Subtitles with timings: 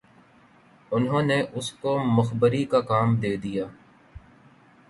[0.91, 3.65] انہوں نے اس کو مخبری کا کام دے دیا